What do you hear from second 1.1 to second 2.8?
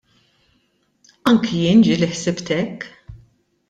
Anki jien ġieli ħsibt hekk.